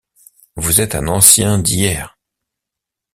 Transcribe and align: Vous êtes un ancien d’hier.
Vous 0.55 0.81
êtes 0.81 0.95
un 0.95 1.07
ancien 1.09 1.59
d’hier. 1.59 2.17